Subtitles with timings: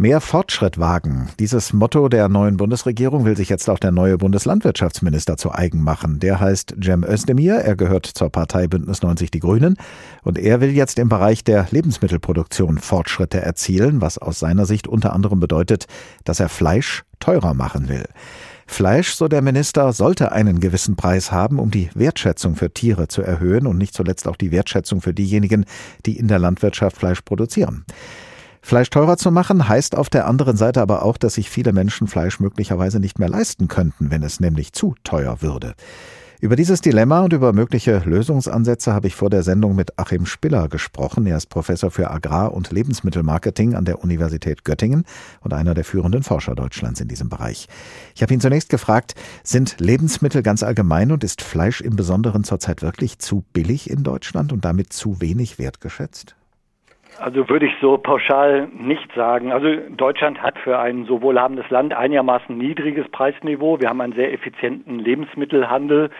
[0.00, 1.28] Mehr Fortschritt wagen.
[1.38, 6.20] Dieses Motto der neuen Bundesregierung will sich jetzt auch der neue Bundeslandwirtschaftsminister zu eigen machen.
[6.20, 7.56] Der heißt Cem Özdemir.
[7.56, 9.76] Er gehört zur Partei Bündnis 90 Die Grünen.
[10.22, 15.12] Und er will jetzt im Bereich der Lebensmittelproduktion Fortschritte erzielen, was aus seiner Sicht unter
[15.12, 15.84] anderem bedeutet,
[16.24, 18.06] dass er Fleisch teurer machen will.
[18.66, 23.20] Fleisch, so der Minister, sollte einen gewissen Preis haben, um die Wertschätzung für Tiere zu
[23.20, 25.66] erhöhen und nicht zuletzt auch die Wertschätzung für diejenigen,
[26.06, 27.84] die in der Landwirtschaft Fleisch produzieren.
[28.62, 32.06] Fleisch teurer zu machen heißt auf der anderen Seite aber auch, dass sich viele Menschen
[32.06, 35.74] Fleisch möglicherweise nicht mehr leisten könnten, wenn es nämlich zu teuer würde.
[36.42, 40.68] Über dieses Dilemma und über mögliche Lösungsansätze habe ich vor der Sendung mit Achim Spiller
[40.68, 41.26] gesprochen.
[41.26, 45.04] Er ist Professor für Agrar- und Lebensmittelmarketing an der Universität Göttingen
[45.42, 47.68] und einer der führenden Forscher Deutschlands in diesem Bereich.
[48.14, 49.14] Ich habe ihn zunächst gefragt,
[49.44, 54.50] sind Lebensmittel ganz allgemein und ist Fleisch im Besonderen zurzeit wirklich zu billig in Deutschland
[54.50, 56.36] und damit zu wenig wertgeschätzt?
[57.18, 59.52] Also würde ich so pauschal nicht sagen.
[59.52, 63.80] Also Deutschland hat für ein so wohlhabendes Land einigermaßen niedriges Preisniveau.
[63.80, 66.10] Wir haben einen sehr effizienten Lebensmittelhandel.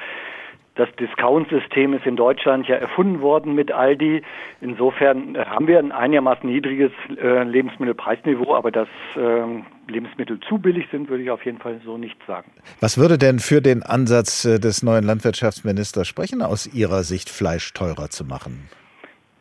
[0.77, 4.22] Das Discount-System ist in Deutschland ja erfunden worden mit Aldi.
[4.60, 11.08] Insofern haben wir ein einigermaßen niedriges äh, Lebensmittelpreisniveau, aber dass äh, Lebensmittel zu billig sind,
[11.10, 12.50] würde ich auf jeden Fall so nicht sagen.
[12.80, 17.72] Was würde denn für den Ansatz äh, des neuen Landwirtschaftsministers sprechen, aus Ihrer Sicht Fleisch
[17.75, 18.69] teurer zu machen?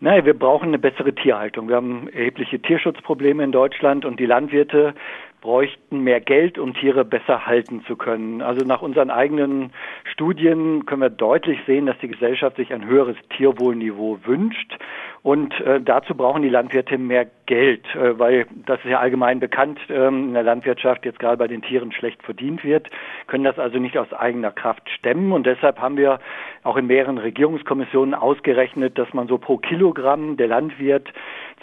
[0.01, 1.67] Naja, wir brauchen eine bessere Tierhaltung.
[1.67, 4.93] Wir haben erhebliche Tierschutzprobleme in Deutschland und die Landwirte
[5.41, 8.41] bräuchten mehr Geld, um Tiere besser halten zu können.
[8.41, 9.71] Also nach unseren eigenen
[10.03, 14.77] Studien können wir deutlich sehen, dass die Gesellschaft sich ein höheres Tierwohlniveau wünscht.
[15.21, 19.79] Und äh, dazu brauchen die Landwirte mehr Geld, äh, weil das ist ja allgemein bekannt,
[19.89, 22.89] ähm, in der Landwirtschaft jetzt gerade bei den Tieren schlecht verdient wird,
[23.27, 25.33] können das also nicht aus eigener Kraft stemmen.
[25.33, 26.19] Und deshalb haben wir
[26.63, 31.11] auch in mehreren Regierungskommissionen ausgerechnet, dass man so pro Kilogramm der Landwirt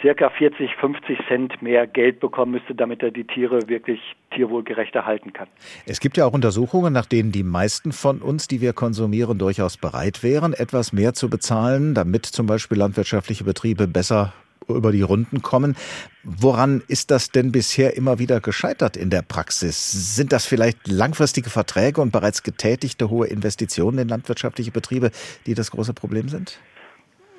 [0.01, 3.99] circa 40, 50 Cent mehr Geld bekommen müsste, damit er die Tiere wirklich
[4.33, 5.47] tierwohlgerechter halten kann.
[5.85, 9.77] Es gibt ja auch Untersuchungen, nach denen die meisten von uns, die wir konsumieren, durchaus
[9.77, 14.33] bereit wären, etwas mehr zu bezahlen, damit zum Beispiel landwirtschaftliche Betriebe besser
[14.67, 15.75] über die Runden kommen.
[16.23, 20.15] Woran ist das denn bisher immer wieder gescheitert in der Praxis?
[20.15, 25.11] Sind das vielleicht langfristige Verträge und bereits getätigte hohe Investitionen in landwirtschaftliche Betriebe,
[25.45, 26.59] die das große Problem sind?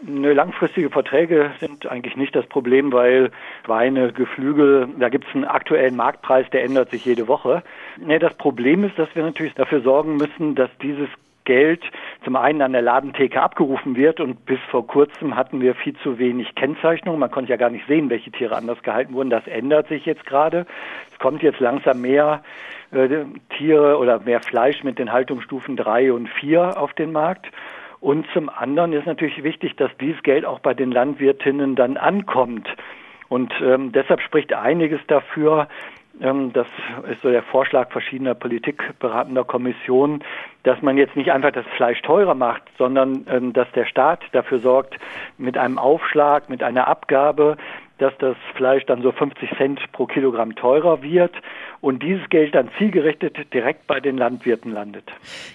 [0.03, 3.31] Nö, langfristige Verträge sind eigentlich nicht das Problem, weil
[3.67, 7.63] Weine, Geflügel, da gibt es einen aktuellen Marktpreis, der ändert sich jede Woche.
[7.97, 11.09] Nee, das Problem ist, dass wir natürlich dafür sorgen müssen, dass dieses
[11.49, 11.83] Geld
[12.25, 16.19] zum einen an der Ladentheke abgerufen wird und bis vor kurzem hatten wir viel zu
[16.19, 17.19] wenig Kennzeichnung.
[17.19, 19.31] Man konnte ja gar nicht sehen, welche Tiere anders gehalten wurden.
[19.31, 20.67] Das ändert sich jetzt gerade.
[21.11, 22.43] Es kommt jetzt langsam mehr
[22.91, 23.25] äh,
[23.57, 27.47] Tiere oder mehr Fleisch mit den Haltungsstufen drei und vier auf den Markt.
[28.01, 32.69] Und zum anderen ist natürlich wichtig, dass dieses Geld auch bei den Landwirtinnen dann ankommt.
[33.29, 35.69] Und ähm, deshalb spricht einiges dafür,
[36.21, 36.67] ähm, das
[37.11, 40.25] ist so der Vorschlag verschiedener politikberatender Kommissionen,
[40.63, 44.59] dass man jetzt nicht einfach das Fleisch teurer macht, sondern ähm, dass der Staat dafür
[44.61, 44.97] sorgt,
[45.37, 47.57] mit einem Aufschlag, mit einer Abgabe,
[47.99, 51.35] dass das Fleisch dann so 50 Cent pro Kilogramm teurer wird
[51.81, 55.05] und dieses Geld dann zielgerichtet direkt bei den Landwirten landet.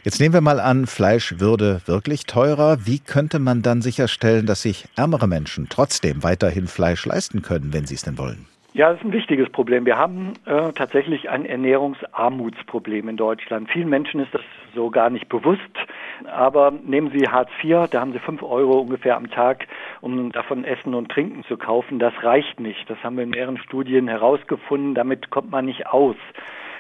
[0.04, 2.86] Jetzt nehmen wir mal an, Fleisch würde wirklich teurer.
[2.86, 7.86] Wie könnte man dann sicherstellen, dass sich ärmere Menschen trotzdem weiterhin Fleisch leisten können, wenn
[7.86, 8.46] sie es denn wollen?
[8.74, 9.86] Ja, das ist ein wichtiges Problem.
[9.86, 13.70] Wir haben äh, tatsächlich ein Ernährungsarmutsproblem in Deutschland.
[13.70, 14.42] Vielen Menschen ist das
[14.74, 15.62] so gar nicht bewusst.
[16.26, 19.68] Aber nehmen Sie Hartz IV, da haben Sie fünf Euro ungefähr am Tag,
[20.02, 22.00] um davon Essen und Trinken zu kaufen.
[22.00, 22.90] Das reicht nicht.
[22.90, 24.96] Das haben wir in mehreren Studien herausgefunden.
[24.96, 26.16] Damit kommt man nicht aus.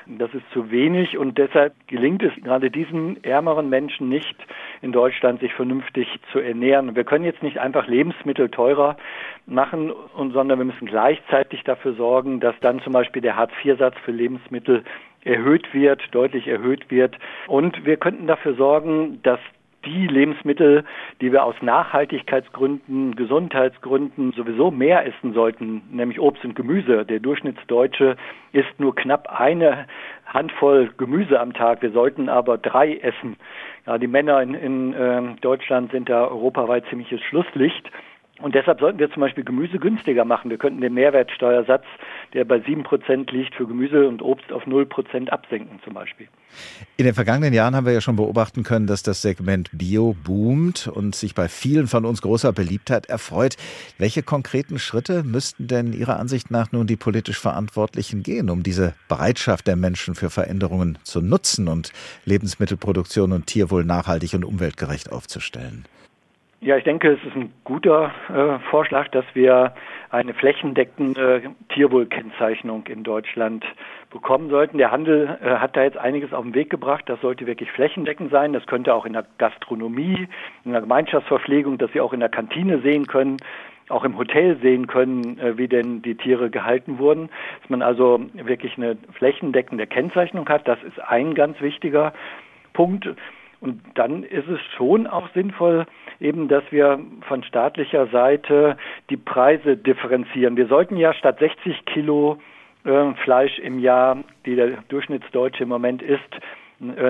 [0.05, 4.35] Das ist zu wenig und deshalb gelingt es gerade diesen ärmeren Menschen nicht
[4.81, 6.95] in Deutschland, sich vernünftig zu ernähren.
[6.95, 8.97] Wir können jetzt nicht einfach Lebensmittel teurer
[9.45, 14.83] machen, sondern wir müssen gleichzeitig dafür sorgen, dass dann zum Beispiel der Hartz-IV-Satz für Lebensmittel
[15.25, 17.17] erhöht wird, deutlich erhöht wird.
[17.47, 19.39] Und wir könnten dafür sorgen, dass
[19.85, 20.85] die Lebensmittel,
[21.21, 27.05] die wir aus Nachhaltigkeitsgründen, Gesundheitsgründen sowieso mehr essen sollten, nämlich Obst und Gemüse.
[27.05, 28.15] Der Durchschnittsdeutsche
[28.53, 29.87] isst nur knapp eine
[30.25, 31.81] Handvoll Gemüse am Tag.
[31.81, 33.35] Wir sollten aber drei essen.
[33.85, 37.89] Ja, die Männer in, in äh, Deutschland sind da europaweit ziemliches Schlusslicht.
[38.43, 40.51] Und deshalb sollten wir zum Beispiel Gemüse günstiger machen.
[40.51, 41.85] Wir könnten den Mehrwertsteuersatz,
[42.33, 46.27] der bei sieben Prozent liegt, für Gemüse und Obst auf null Prozent absenken zum Beispiel.
[46.97, 50.89] In den vergangenen Jahren haben wir ja schon beobachten können, dass das Segment Bio boomt
[50.89, 53.55] und sich bei vielen von uns großer Beliebtheit erfreut.
[53.97, 58.93] Welche konkreten Schritte müssten denn Ihrer Ansicht nach nun die politisch Verantwortlichen gehen, um diese
[59.07, 61.93] Bereitschaft der Menschen für Veränderungen zu nutzen und
[62.25, 65.85] Lebensmittelproduktion und Tierwohl nachhaltig und umweltgerecht aufzustellen?
[66.63, 69.73] Ja, ich denke, es ist ein guter äh, Vorschlag, dass wir
[70.11, 73.65] eine flächendeckende Tierwohlkennzeichnung in Deutschland
[74.11, 74.77] bekommen sollten.
[74.77, 77.03] Der Handel äh, hat da jetzt einiges auf den Weg gebracht.
[77.07, 78.53] Das sollte wirklich flächendeckend sein.
[78.53, 80.29] Das könnte auch in der Gastronomie,
[80.63, 83.35] in der Gemeinschaftsverpflegung, dass Sie auch in der Kantine sehen können,
[83.89, 87.27] auch im Hotel sehen können, äh, wie denn die Tiere gehalten wurden.
[87.59, 92.13] Dass man also wirklich eine flächendeckende Kennzeichnung hat, das ist ein ganz wichtiger
[92.71, 93.09] Punkt.
[93.63, 95.85] Und dann ist es schon auch sinnvoll,
[96.19, 98.75] eben, dass wir von staatlicher Seite
[99.09, 100.57] die Preise differenzieren.
[100.57, 102.39] Wir sollten ja statt 60 Kilo
[102.83, 106.39] äh, Fleisch im Jahr, die der Durchschnittsdeutsche im Moment isst,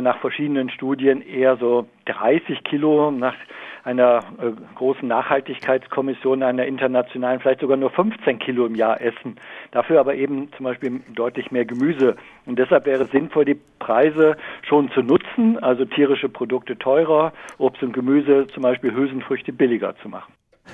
[0.02, 3.36] nach verschiedenen Studien eher so 30 Kilo nach
[3.84, 9.36] einer äh, großen Nachhaltigkeitskommission, einer internationalen, vielleicht sogar nur 15 Kilo im Jahr essen.
[9.72, 12.16] Dafür aber eben zum Beispiel deutlich mehr Gemüse.
[12.46, 17.84] Und deshalb wäre es sinnvoll, die Preise schon zu nutzen, also tierische Produkte teurer, Obst
[17.84, 20.34] und Gemüse, zum Beispiel Hülsenfrüchte billiger zu machen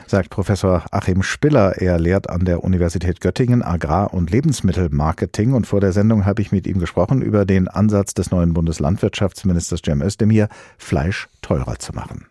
[0.09, 1.77] sagt Professor Achim Spiller.
[1.77, 5.53] Er lehrt an der Universität Göttingen Agrar- und Lebensmittelmarketing.
[5.53, 9.81] Und vor der Sendung habe ich mit ihm gesprochen über den Ansatz des neuen Bundeslandwirtschaftsministers
[9.85, 12.25] Cem Özdemir, Fleisch teurer zu machen.